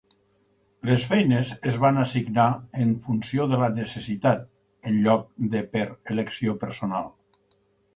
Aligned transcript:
Les 0.89 1.03
feines 1.11 1.51
es 1.73 1.77
van 1.83 1.99
assignar 2.05 2.47
en 2.87 2.97
funció 3.05 3.47
de 3.55 3.61
la 3.67 3.71
necessitat 3.79 4.51
en 4.93 5.01
lloc 5.07 5.33
de 5.57 5.67
per 5.77 5.89
elecció 6.17 6.61
personal. 6.69 7.13